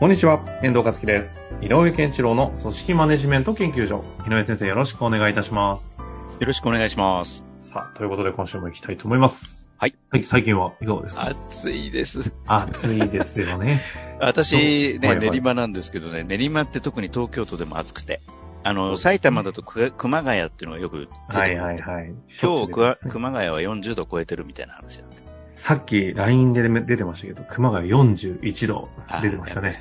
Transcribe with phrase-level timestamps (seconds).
[0.00, 1.50] こんにちは、遠藤和樹です。
[1.60, 4.04] 井上健一郎の組織マネジメント研究所。
[4.28, 5.96] 井上先生よろしくお願いいたします。
[6.38, 7.44] よろしくお願いします。
[7.58, 9.72] さあ、ということで今週も行きたいと思います。
[9.76, 9.96] はい。
[10.10, 11.26] はい、最近はいかがですか？
[11.48, 12.32] 暑いです。
[12.46, 13.82] 暑いですよね。
[14.20, 18.20] 私ね、はいはい練馬なんですけどね、練馬って特に東京都でも暑くて、
[18.62, 22.12] あの、埼玉だとく熊谷っていうのがよくはいはいはい。
[22.40, 25.16] 今日、ね熊谷は40度超えてるみたいな話なんで。
[25.58, 28.88] さっき LINE で出てましたけど、熊谷41度
[29.20, 29.76] 出てましたね。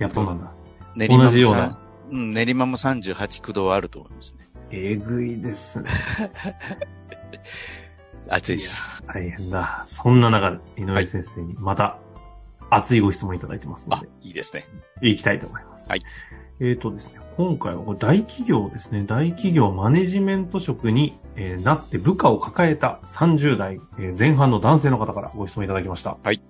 [0.00, 0.52] やっとなんだ。
[0.96, 1.78] 練馬も同じようなさ
[2.10, 4.48] うん、練馬も38、9度はあると思いますね。
[4.72, 5.90] えぐいですね。
[8.28, 9.02] 暑いです。
[9.06, 9.84] 大変だ。
[9.86, 11.98] そんな中、井上先生にまた
[12.70, 14.66] 熱いご質問いただいてますのあで、、いいですね。
[15.02, 15.90] 行きたいと思います。
[15.90, 16.02] はい。
[16.60, 26.16] えーとですね、今回は大企業ですね、大企業マネジメント職に、えーなって部下を抱えた30代、えー前半の男性の方からご質問いただきました。
[26.22, 26.42] はい。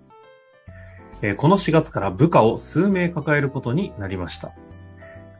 [1.22, 4.52] えこの4月から部下を数名抱えることになりました。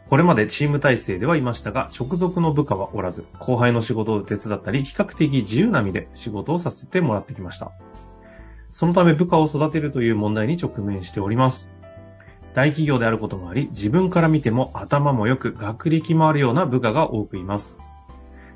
[0.08, 7.70] これまでチーム体制ではいましたが、直属の部下はおらず、後輩の仕事を手伝ったり、比較的自由な身で仕事をさせてもらってきました。
[8.70, 11.70] そのため部下を育てるという問題に直面しております。
[12.54, 17.78] 大企業であることもあり、自分から見ても頭も良く学歴もあるような部下が多くいます。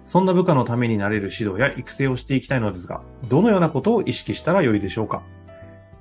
[0.04, 5.22] そんな部下のためになれる指導や育成をしていきたいのですが、どのようなことを意識したらよいでしょうか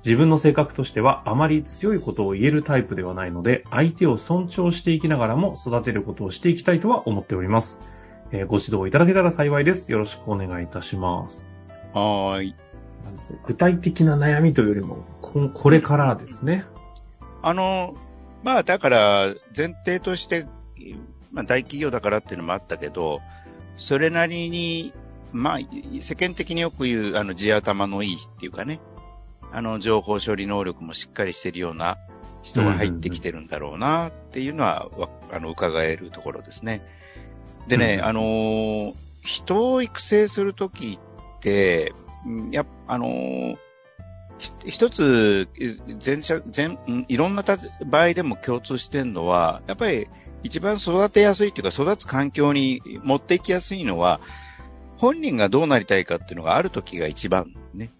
[0.04, 7.80] 自分の性格としてはあまり強いことを言えるタイプではないので、相手を尊重していきながらも育てることをしていきたいとは思っております。
[8.30, 9.90] えーご指導いただけたら幸いです。
[9.92, 11.50] よろしくお願いいたします。
[11.94, 12.54] はーい。
[13.44, 16.66] 具体的な悩みというよりも、ここれからですね。
[17.40, 17.94] あの、
[18.42, 20.46] まあだから前提として、
[21.32, 23.20] まあ大企業だからっていうのもあったけど、
[23.78, 24.92] それなりに、
[25.32, 25.58] まあ
[26.00, 28.80] 世間的によく言うあの地頭のいいっていうかね、
[29.54, 31.98] あの情報処理能力もしっかりしてるような
[32.42, 36.82] 人が入ってきてるんだろうなっていうのは、わあの伺えるところですね。
[37.68, 41.94] でね、うんあのー人を育成するときって、
[42.26, 43.56] うんやっあのー
[44.38, 45.48] ひ一つ、
[46.00, 47.56] 全社、全、うんいろんなた
[47.86, 50.08] 場合でも共通してるのは、やっぱり
[50.42, 54.20] 一番育てやすいというか育つ環境に持っていきやすいのは、
[54.98, 57.90] 本人がどうなりたいかっていうのがある時が一番ね。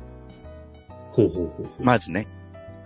[1.14, 1.68] ほうほうほう。
[1.80, 2.26] まずね。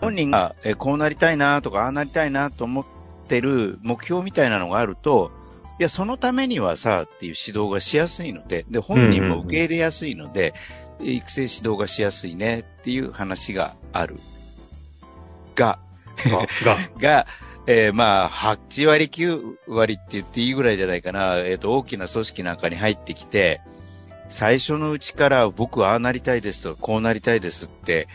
[0.01, 2.85] 本人がえこうなりたいなとか、ああなりたいなと思っ
[3.27, 5.33] てる目標みたいなのがあると、
[5.81, 10.55] いや、そのためにはさ、っていう指導がしやすいので、で、本人も受け入れやすいので、
[11.01, 14.17] 育成指導がしやすいねっていう話がある。
[15.55, 15.79] が、
[16.27, 17.27] が、が、 が、
[17.67, 21.37] えーまあ、8割、9割って言っていいぐらいじゃないかな。
[21.39, 23.61] えっ、と、大きな組織なんかに入ってきて、
[24.29, 28.09] 最初のうちから僕はああなりたいですとか、こうなりたいですって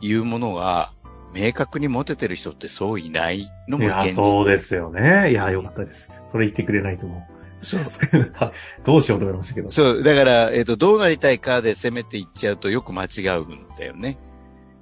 [0.00, 0.92] いうものが、
[1.32, 4.14] 明確に持ててる人ってそういないのいや、も現実。
[4.14, 5.30] そうですよね。
[5.30, 6.12] いや、よかったです。
[6.24, 7.26] それ言ってくれないとも
[7.62, 7.64] う。
[7.64, 7.80] そう
[8.84, 9.70] どうしようと思いましたけど。
[9.70, 14.18] そう、だから、えっ、と、どうなりたいかで攻めていっちゃうとよく間違うんだよね。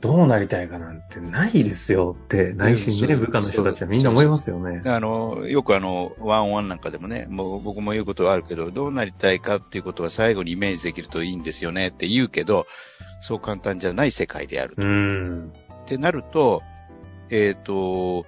[0.00, 4.82] どうなりたいかなんてないですよって、内心ね、うん部下の人たちはみんな思いますよね。
[4.84, 12.66] あの、よくあの、ワンワンなんかでもね、もう僕も言うことはあるけど、どうなりたいかっていうことは最後にイメージできるといいんですよねって言うけど、
[13.20, 15.52] そう簡単じゃない世界であるうーん。
[15.84, 16.62] ってなると、
[17.30, 18.24] えっ、と、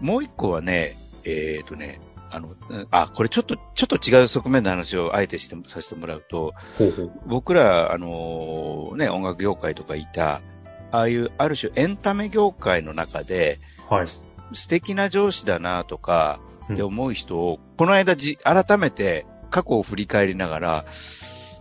[0.00, 2.54] もう一個はね、えっ、とね、あの、
[2.90, 7.12] あ、これちょっと、ちょっと違う側面の話をあえてしてさせてもらうと、ほうほう。
[7.26, 10.42] 僕ら、あのね、音楽業界とかいた、
[10.90, 14.06] ああいう、ある種エンタメ業界の中で、はい。
[14.06, 20.84] 素敵な上司だなとか、うんって思う人を、この間じ、改めて過去を振り返りながら、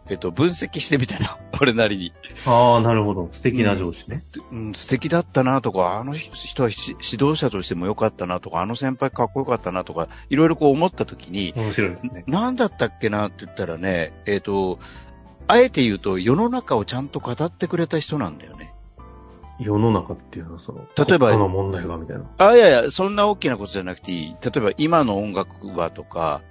[0.09, 1.27] えっと、分析してみたの。
[1.59, 2.13] 俺なりに。
[2.45, 3.29] ああ、なるほど。
[3.33, 4.23] 素敵な上司ね。
[4.51, 12.23] うん、素敵だったなとか、あの人はし指導者としても良かったなとか、あの先輩かっこよかったなとか、いろいろこう思った時に、面白いですね。
[12.27, 14.79] なんだったっけなって言ったらね、えっ、と、
[15.47, 18.66] あえて言うと世の中をちゃんと語ってくれた人なんだよね。
[19.59, 22.25] 世の中っていうのはその、例えばの問題がみたいな。
[22.37, 24.35] あ、いやいや、そんな大きなことじゃなくていい。
[24.43, 26.41] 例えば今の音楽はとか。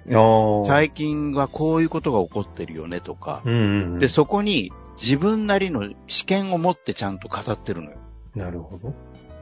[0.65, 3.99] 最近はこういうことが起こってるよねとか、うんうんうん。
[3.99, 7.97] で、そこに自分なりの試験を持ってちゃんと語ってるのよ。
[8.35, 8.93] なるほど。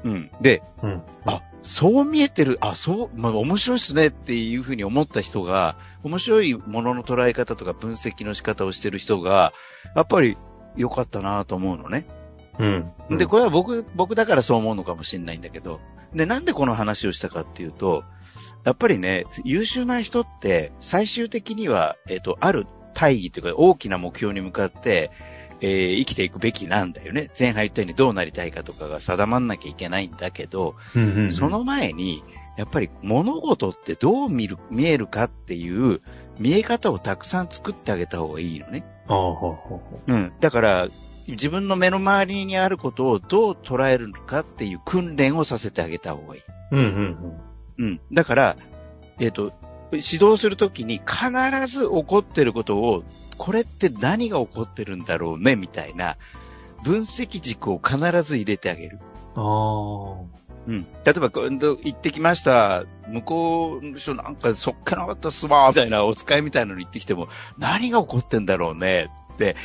[0.03, 0.29] うん。
[0.41, 1.01] で、うん。
[1.25, 9.51] あ、そう見えてる、あ、そう、まあ、面白いっすねっていうふうに思った人が、面白いものの捉え方とか分析の仕方をしてる人が、
[9.95, 10.38] やっぱり
[10.77, 12.06] 良かったなと思うのね。
[12.60, 13.18] うん。
[13.18, 15.80] で、これは僕、僕だからそう思うのかもしれないんだけど、
[16.13, 18.04] で、なんでこの話をしたかっていうと、
[18.63, 25.12] やっぱりね、優秀な人って最終的には、えっ、と、ある大義というか大きな目標に向かって、
[25.62, 27.30] えー生きていくべきなんだよね。
[27.38, 32.24] 前半言ったようにどうなりたいかとかが定まんなきゃいけないんだけど、うんうんうんその前に、
[32.57, 36.02] やっぱり物事ってどう見る、見えるかっていう
[36.40, 38.86] 見え方をたくさん作ってあげた方がいいのね。
[39.07, 40.34] ああ、ほうほうほうん。
[40.40, 40.88] だから、
[41.27, 46.42] 自分の目の周りにあることをどう捉えるかっていう訓練をさせてあげた方がいい。
[46.42, 46.77] う。
[46.77, 47.42] うんうん
[47.77, 48.01] うん。
[48.13, 48.57] だから、
[49.19, 49.54] えっ、と、
[49.92, 53.04] 指導するときに必ず起こってることを、
[53.38, 56.18] これって何が起こってるんだろうね、みたいな
[56.83, 59.00] 分析軸を必ず入れてあげる。
[59.36, 59.44] うん。
[59.44, 60.36] あ
[60.68, 60.83] うん。
[61.04, 62.86] 例えば、今度行ってきました。
[63.07, 69.56] 向こうの人なんかそっかなかったっすわ、みたいなお使いみたいなの言ってきても、何が起こってんだろうね、って、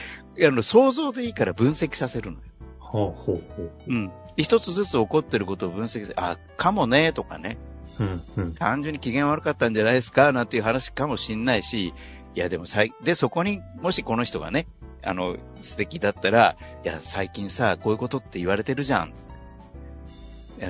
[0.46, 2.42] あの、想像でいいから分析させるのよ。
[2.80, 2.84] あ。
[2.84, 3.70] ほうほうほう。
[3.86, 4.10] うん。
[4.36, 7.58] 一つずつ起こってることを分析して、あ、かもね、とかね。
[7.98, 8.54] うんうん。
[8.54, 11.88] 単純に機嫌悪かったんじゃないですか、なんていう話かもしんないし、
[12.34, 14.66] いや、でもさい、で、そこに、もしこの人がね、
[15.02, 19.12] あの、素敵だったら、いや、最近さ、こういうことって言われてるじゃん。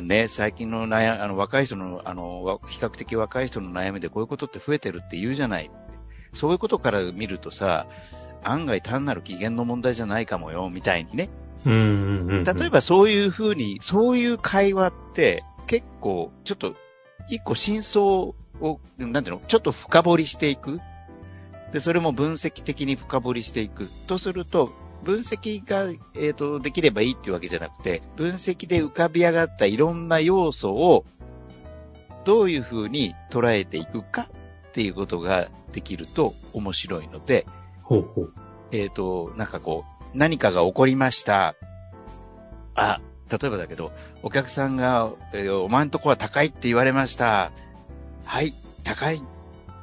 [0.03, 5.71] ね、最近の悩あの、若い人の、あの、わ比較的若い人の悩みでこういうことって増えてるって言うじゃない。
[6.33, 7.89] そういうことから見るとさ、
[8.45, 11.29] 案外単なる機嫌の問題じゃないかもよ、みたいにね。
[11.67, 11.79] うんうん
[12.31, 12.45] うん。
[12.45, 16.75] 例えばそういうふうに、そういう会話って結構ちょっと
[17.29, 18.35] 一個真相を、
[18.99, 20.81] なんていうの、ちょっと深掘りしていく。
[21.73, 23.89] で、それも分析的に深掘りしていく。
[24.07, 24.73] とすると、
[25.05, 31.05] 分析が、えっ、と、できればいいっていうわけじゃなくて、分析で浮かび上がったいろんな要素を、
[32.25, 34.29] どういうふうに捉えていくか
[34.69, 37.47] っていうことができると面白いので、
[37.91, 38.35] ほうほう。
[38.71, 39.85] えっ、と、なんかこ
[40.15, 41.57] う、何かが起こりました。
[42.77, 43.91] あ、例えばだけど、
[44.23, 47.51] お客さんが、えーお前んとこは高いって言われました。
[48.25, 48.55] はい、
[48.85, 49.21] 高い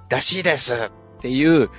[0.08, 0.90] らしいですっ
[1.20, 1.70] ていう、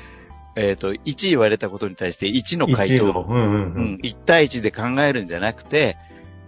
[0.55, 5.97] えっ、と、1言われたことに対して1の回答、うんうんううんん、1対1で考えるんじゃなくて、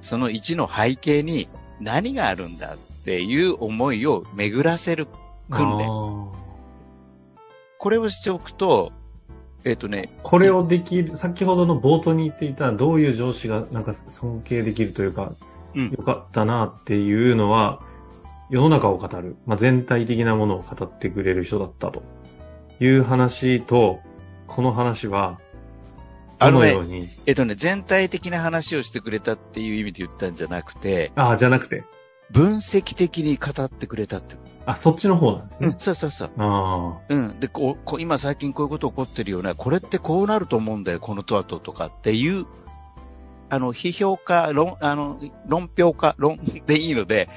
[0.03, 1.49] その1の背景に
[1.81, 5.06] 何があるんだっていう思いを巡らせる
[5.49, 5.87] 訓練。
[5.88, 6.33] あ
[7.79, 8.93] これをしておくと、
[9.65, 15.33] えっ、とね、ーこれをできる、先ほどの冒頭に言っていた、どういう上司がなんか尊敬できるというか、
[15.75, 15.91] うん。
[15.91, 17.83] よかったなっていうのは、
[18.49, 22.03] 世の中を語る、まあ、全体的なものを語ってくれる人だったと
[22.81, 24.01] いう話と、
[24.49, 25.39] この話は、
[26.41, 31.85] どのように、えっとね、全体的な話をしてくれたっていう意味で言ったんじゃなくて、ああ、じゃなくて、
[32.32, 34.37] 分析的に語ってくれたって。
[34.67, 36.31] あ、そっちの方なんですうんね。、そうそうそう。
[36.37, 37.41] あうん。
[37.41, 39.55] で、こう、今最近こういうこと起こってるよね。
[39.56, 42.47] これってこうなると思うんだよ、このと後とかっていう、
[43.49, 47.29] あの、批評家、論、あの、論評家、論でいいので、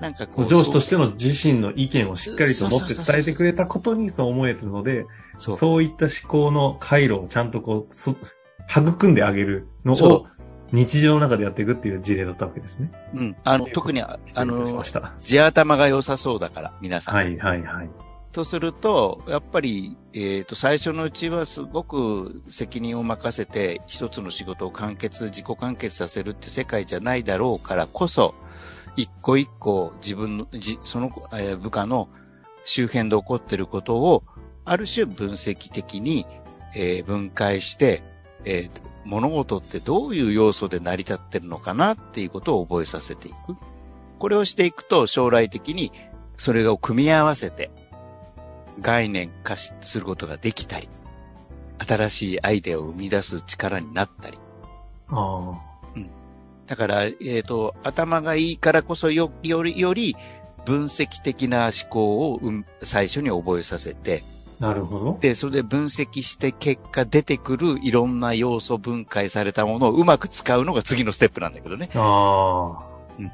[0.00, 0.44] なんかこあ。
[0.44, 0.48] う。
[0.48, 5.06] 上司としての自身の意見をしっかりと持って伝えてくれたことにそう思えてるので、
[5.38, 8.16] そう、いった思考の回路をちゃんとこう、そ
[8.68, 10.26] 育んであげるのそを
[10.72, 12.90] 日常の中でやっていくっていう事例だったわけですね。
[13.14, 13.36] うん。
[13.44, 14.82] あの、特に、ああの。
[15.20, 17.14] 地頭が良さそうだから、皆さん。
[17.14, 17.90] はいはいはい。
[18.32, 28.34] とすると、やっぱり、えっ、と、最初のうちはすごく責任を任せて、一つの仕事を完結、自己完結させるって世界じゃないだろうからこそ、
[28.96, 32.08] 一個一個自分の、じその、えー部下の
[32.64, 34.22] 周辺で起こっていることを、
[34.64, 36.24] ある種分析的に、
[36.76, 38.02] えー分解して、
[38.44, 43.56] えー物事ってどういう要素で成り立ってるのかなっていうことを覚えさせていく。
[44.18, 45.92] これをしていくと将来的に
[46.36, 47.70] それを組み合わせて
[48.80, 50.88] 概念化しすることができたり、
[51.78, 54.38] 新しいアイデアを生み出す力になったり。
[55.08, 55.60] あ
[56.66, 60.14] だから、えっ、と、頭がいいからこそよより、より
[60.64, 65.18] 分析的な思考を、うん最初に覚えさせて、あ、なるほど。
[65.20, 71.88] で、それで分析して結果出てくるいろんな要素分解されたものをうまく使うのが次のステップなんだけどね。
[71.94, 72.84] ああ。
[73.18, 73.32] うん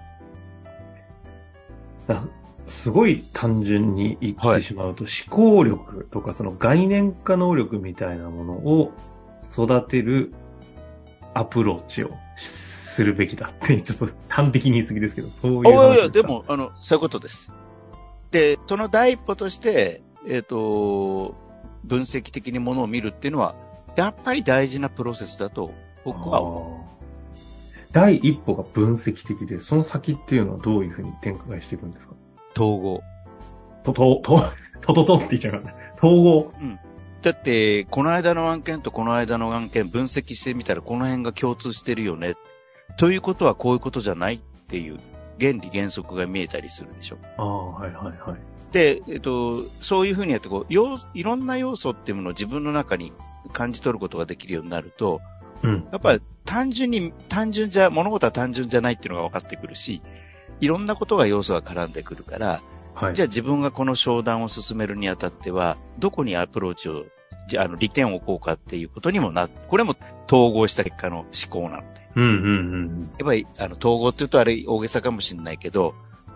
[2.06, 2.22] だ
[2.68, 8.92] すごい単純に言はいってしまうと、思考力とかその概念化能力みたいなものを
[9.42, 10.32] 育てる
[11.34, 17.52] アプローチをするべきだって、ちょっと端的に言い過ぎですけど、そういう話いやいや、ですかで、も、あの、そういうことです。
[18.32, 21.34] で、その第一歩として、えっ、と、
[21.84, 23.54] 分析的にものを見るっていうのは、
[23.96, 25.72] やっぱり大事なプロセスだと
[26.04, 26.96] 僕は思う。
[27.92, 32.14] 第一歩が分析的で、その先っていうのはどういうふうに展開していくんですか？
[32.54, 33.02] 統合。
[33.84, 34.42] と、と、と、
[34.82, 35.74] とととって言っちゃうからね。
[36.02, 36.52] 統合。
[37.22, 42.34] だって、この間の案件とこの間の案件分析してみたらこの辺が共通してるよね。
[42.98, 45.00] ということはこういうことじゃないっていう
[45.40, 47.18] 原理原則が見えたりするでしょ。
[47.36, 48.72] ああ、はいはいはい。
[48.72, 53.12] で、えっと、そういうふうにやってこう、要いろんな要素っていうものを自分の中に
[53.52, 55.20] 感じ取ることができるようになると、
[55.62, 55.88] うん。
[55.90, 60.02] やっぱり単純に、単純じゃ、物事は単純じゃないっていうのが分かってくるし、
[60.60, 62.62] いろんなことが要素が絡んでくるから、
[62.94, 63.14] はい。
[63.14, 67.04] じゃあ自分がこの商談を進めるにあたっては、どこにアプローチを、
[67.48, 69.94] じゃあ、あの、利点を置こうかっていうことにもな、これも
[70.30, 72.00] 統合した結果の思考なので。
[72.16, 75.94] うんうんうんやっぱり、あの、統合って言うとあれ大げさかもしれないけど、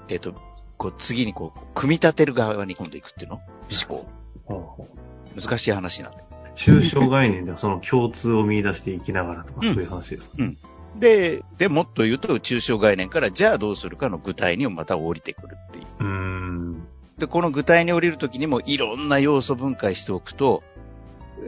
[0.08, 0.34] えっ、と、
[0.76, 3.36] こう、次にこう、組み立てる側に今度行くっていうの？
[3.36, 3.44] 思
[3.88, 4.06] 考。
[4.48, 4.56] うん。
[4.56, 4.88] ほうほ
[5.36, 6.24] う難しい話なんだよ。
[6.54, 10.58] 抽象概念ではその共通を見出していきながらとか、うんそういう話ですか、うん
[10.98, 15.86] で、で、もっと言うと、抽象概念から、じゃあどうするかの具体にもまた降りてくるっていう。
[16.00, 16.86] うーん。
[17.16, 20.64] で、この具体に降りるときにもいろんな要素分解しておくと、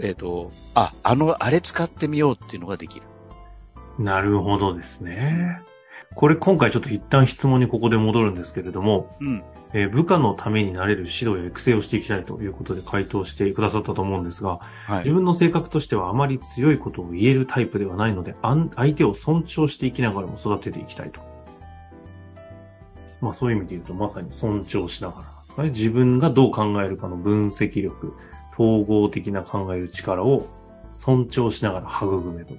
[0.00, 3.06] えっ、と、あ、あの、あれ使ってみようっていうのができる。
[3.99, 5.61] なるほどですね。
[6.14, 9.42] これ今回ちょっと一旦質問にここで戻るんですけれども、うん。
[9.75, 15.12] えー部下のためになれる指導や育成をしていきたいということで回答してくださったと思うんですが、はい自。
[15.12, 21.20] 分の性格としてはあまり強いことを言えるタイプではないので、あん相手を尊重していきながらも育てていきたいと。
[23.22, 25.70] まあそういう意味で言うと、まさに尊重しながらなんですかね。
[25.70, 28.14] 自分がどう考えるかの分析力、
[28.62, 30.47] 統合的な考える力を
[30.95, 32.54] 尊重しながら育めと。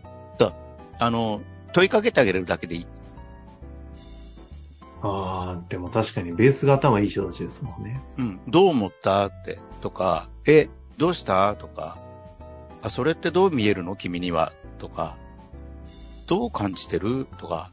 [0.99, 1.41] あの、
[1.73, 2.87] 問いかけてあげるだけでいい。
[5.01, 8.01] ああ、でも確かにベースが頭いい人たちですもんね。
[8.17, 8.39] うん。
[8.47, 11.55] どう思ったって、とか、え、どうした？
[11.55, 11.97] とか、
[12.81, 13.95] あ、それってどう見えるの？
[13.95, 15.17] 君にはとか、
[16.27, 17.27] どう感じてる？
[17.39, 17.71] とか、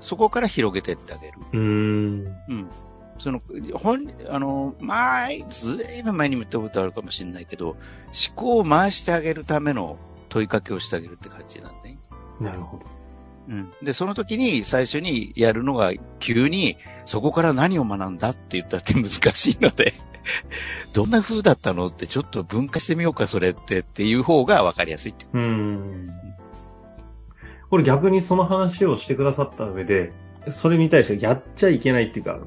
[0.00, 1.34] そこから広げてってあげる。
[1.52, 2.36] うーん。
[2.48, 2.66] うん。
[3.18, 3.42] その、
[3.74, 7.76] 本、あの、前、ずいぶん前にも言ったことあるかもしれないけど、思
[8.34, 9.98] 考を回してあげるための
[10.28, 11.96] 問いかけをしてあげるって感じなんで、
[12.40, 12.84] なるほど。
[13.48, 13.72] うん。
[13.82, 19.94] で、その時に最初にやるのが急にそこから何を学んだって言ったって難しいので、
[20.94, 25.38] どんな風だったのってちょっと分化してみようかそれってっていう方が分かりやすいっていう。
[25.38, 26.10] ん。
[27.70, 30.12] これ逆にその話をしてくださった上で、
[30.50, 32.40] それに対してやっちゃいけないっていうか、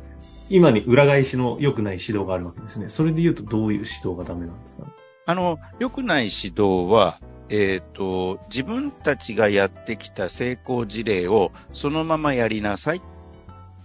[0.51, 2.89] 今に裏返しの良くない指導があるわけですね。
[2.89, 4.83] それで言うとどういう指導がダメなんですか？
[4.83, 4.91] ね。
[5.25, 13.01] あの、良くない指導は、えっ、と、自分たちがやってきた成功事例をそのままやりなさいっ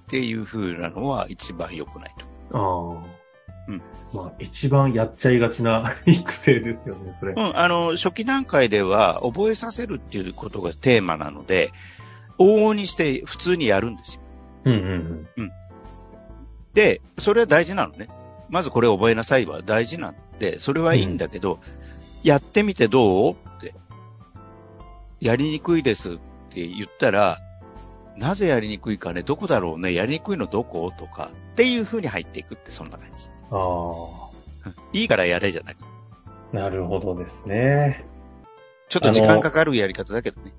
[0.08, 2.14] ていう風なのは一番良くない
[2.50, 2.56] と。
[2.58, 3.16] ああ。
[3.68, 3.82] うん。
[4.12, 7.32] まあ、一番やっちゃいがちな 育成ですよね、それ。
[7.32, 11.70] うん、あの、初期段階では覚えさせるっていうことがテーマなので、
[12.38, 14.20] 往々にして普通にやるんですよ。
[14.64, 15.52] うんうんうん。
[16.76, 18.06] で、それは大事なのね。
[18.50, 21.58] まずこれ覚えなさいは大事なんで、それはいいんだけど、
[22.22, 23.74] やってみてどうって。
[25.18, 26.14] やりにくいですっ
[26.50, 27.38] て言ったら、
[28.18, 33.30] なぜやりにくいかね、どこだろうね、やりにくいのどことか、っていう風に入っていくって、そんな感じ。
[33.50, 35.76] あ いいからやれじゃない。
[36.52, 36.56] あ。
[36.56, 38.04] なるほどですね。
[38.90, 40.52] ちょっと時間かかるやり方だけどね。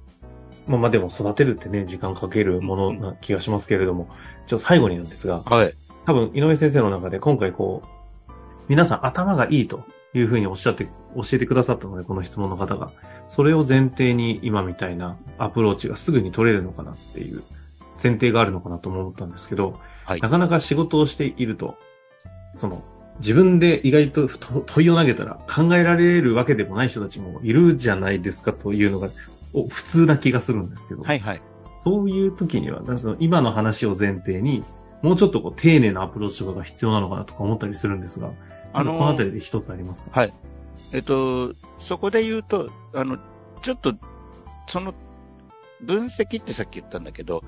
[0.65, 4.09] まあまあでも育てるってね、時間かけるものな気がしますけれども、
[4.47, 5.75] ちょっと最後になんですが、はい。
[6.07, 8.31] 多分、井上先生の中で今回こう、
[8.69, 9.83] 皆さん頭がいいと
[10.13, 12.93] いうふうにおっしゃって、教えてくださったので、この質問の方が。
[13.27, 17.43] それを前提に今みたいなアプローチがすぐに取れるのかなっていう
[18.01, 21.75] 前提があるのかなと思ったんですけど、はいなかなか仕事をしていると、
[22.55, 22.83] その、
[23.19, 29.09] 自分で意外とと問いを投げたら考えられるわけでもない人たちもいるじゃないですかというのが
[29.51, 31.41] お普通な気がするんですけど、はいはい。
[31.83, 34.63] そういう時には、その今の話を前提に、
[35.01, 38.31] もうちょっとこう丁寧なアプローチとかが必要なのかなとか思ったりするんですが、
[38.73, 40.09] あのーこのあたりで一つありますか？
[40.11, 40.33] はい。
[40.93, 43.17] えっと、そこで言うと、あの、
[43.61, 43.95] ちょっと、
[44.67, 44.93] その、
[45.81, 47.43] 分析ってさっき言ったんだけど、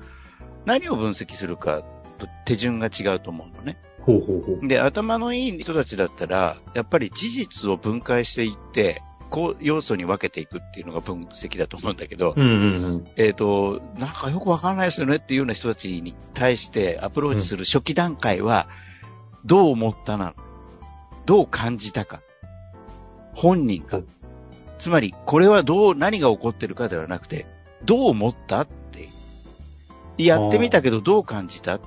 [0.64, 1.82] 何を分析するか
[2.18, 3.78] と手順が違うと思うのね。
[4.00, 4.66] ほうほうほう。
[4.66, 13.08] で、頭のいい人たちだったら、やっぱり事実を分解していって、こう、要素に分けていくっていうのが分析だと思うんだけど、うんうんうん。
[13.16, 18.68] えっ、と、なんかよくわかんないですよねっていうような人たちに対してアプローチする初期段階は、
[19.44, 20.34] どう思ったなの？
[21.24, 22.20] どう感じたか？
[23.32, 24.08] 本人がうん。
[24.78, 27.46] つまり、これはどう、何が起こってるかではなくて、
[27.84, 29.08] どう思ったって。
[30.18, 31.78] やってみたけどどう感じた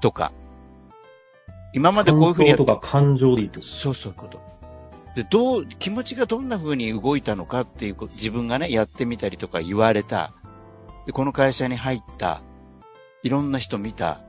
[0.00, 0.32] とか。
[1.72, 4.40] 今までこういうふうにやって感想とか感情でいいってこそうそういうこと。
[5.14, 10.32] で、どう、気持ちがどんな風に動いたのかっていう自分がね、やってみたりとか言われた。
[11.06, 12.42] で、この会社に入った、
[13.22, 14.20] いろんな人見た、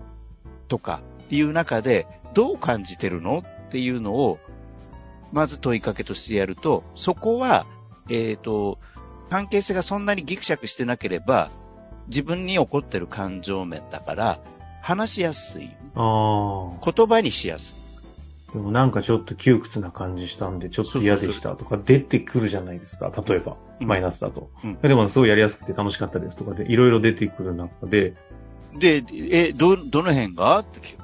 [0.67, 4.39] とかっていう中で、どう感じてるのっていうのを、
[5.31, 7.65] まず問いかけとしてやると、そこは、
[8.09, 8.77] えっ、ー、と、
[9.29, 11.49] 関係性がそんなにギクシャクしてなければ、
[12.07, 14.39] 自分に起こってる感情面だから、
[14.81, 15.71] 話しやすい。
[15.95, 17.84] あ言葉にしやすい。
[18.53, 23.11] でもなんかちょっと窮屈な感じしたんで、ちょっと嫌でしたとか出てくるじゃないですか。
[23.27, 24.49] 例えば、マイナスだと。
[24.63, 28.13] うん、でもすごいやりやすくて楽しかったですとかで、いろいろ出てくる中で。
[28.77, 30.59] で、え、ど、どの辺が？
[30.59, 31.01] って聞く。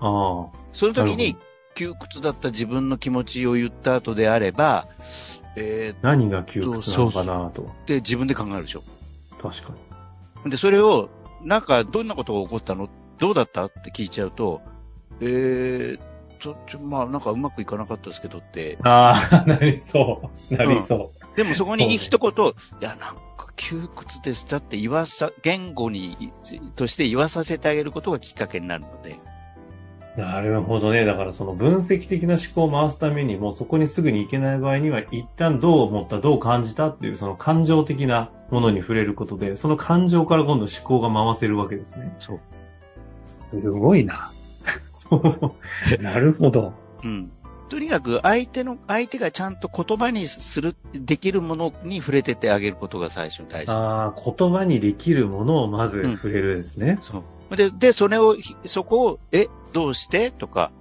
[0.00, 0.58] ああ。
[0.72, 1.36] その時に、
[1.74, 4.88] 窮屈だった自分の気持ちを言った後であれば、
[5.56, 7.70] えー、何が窮屈なのかなと。
[7.86, 8.82] で、自分で考えるでしょ。
[9.40, 9.72] 確か
[10.44, 10.50] に。
[10.50, 11.08] で、それを、
[11.42, 12.88] なんか、どんなことが起こったの？
[13.18, 13.66] どうだった？
[13.66, 14.60] って聞いちゃうと、
[15.20, 15.98] えー、
[16.38, 18.78] ちょ、ちょ、まあ、なんかうまくいかなかったですけどって。
[18.82, 20.54] ああ、なりそう。
[20.54, 21.26] なりそう。
[21.28, 26.32] うん、でもそこに一言、ね、いや、なんか窮屈でしたって言わさ、言語に、
[26.76, 29.18] として言わさせてあげることがきっかけになるので。
[30.16, 31.04] なるほどね。
[31.04, 42.14] だからその分析的な思考を回すためにも、そこにすぐに行けない場合には、一旦どう思った、どう感じたっていう、その感情的なものに触れることで、その感情から今度思考が回せるわけですね。
[42.18, 42.40] そう。
[43.28, 44.30] すごいな。
[46.00, 46.72] なるほど。
[47.02, 47.32] うん。
[47.68, 53.72] とにかく相手の、相手がちゃんと言葉にする、できるものに触れててあげることが最初に大事。
[53.72, 56.98] ああ、言葉にできるものをまず触れるですね。
[56.98, 57.56] うん、そう。
[57.56, 60.30] で、で、それを、そこを、え、どうして？
[60.30, 60.72] とか、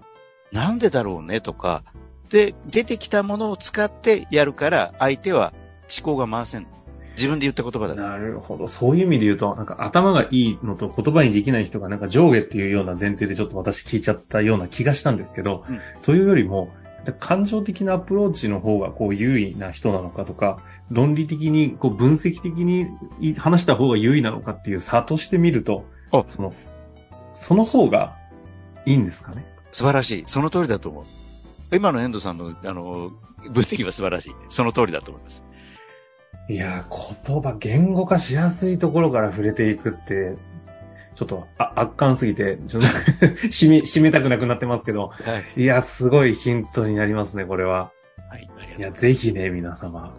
[0.51, 1.41] なんでだろうね？
[1.41, 1.83] とか、
[2.29, 5.53] で、出てきたものを使ってやるから、相手は
[5.95, 6.67] 思考が回せん。
[7.15, 8.67] 自分で言った言葉だなるほど。
[8.67, 16.73] そういう意味で言うと、なんか頭がいいのと言葉にできない人がなんか上下っていうような前提でちょっと私聞いちゃったような気がしたんですけど、うん、というよりも、
[17.19, 22.87] 感情的なアプローチの方がこう優位な人なのかとか、論理的にこう分析的に
[23.37, 26.53] 話した方が優位なのかっていう差として見ると、あ、その、
[27.33, 28.17] その方が
[28.85, 29.45] いいんですかね？
[29.71, 30.23] 素晴らしい。
[30.25, 31.75] その通りだと思う。
[31.75, 33.11] 今の遠藤さんの、あの、
[33.51, 34.35] 分析は素晴らしい。
[34.49, 35.43] その通りだと思います。
[36.47, 36.85] いや、
[37.25, 40.35] 言葉、言語化しやすいところから触れていくって、
[41.15, 42.89] ちょっとあ圧巻すぎて、ちょっと
[43.47, 45.15] 締め、締めたくなくなってますけど、は
[45.55, 47.91] い、いや、すごいヒントになりますね、これは。
[48.29, 48.79] はい、ありがとうございます。
[48.79, 50.13] いや、ぜひね、皆様、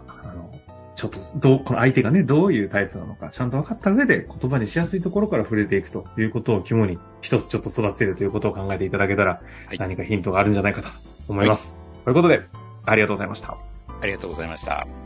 [0.97, 10.89] ちょっと、どう、この相手がね、どういうタイプなのか、ちゃんと分かった上で言葉にしやすいところから触れていくということを肝に、一つちょっと育てるということを考えていただけたら、はい、何かヒントがあるんじゃないかと
[11.29, 11.77] 思います。
[11.77, 12.41] はい、ということで、
[12.87, 13.59] ありがとうございました。
[14.01, 15.06] ありがとうございました。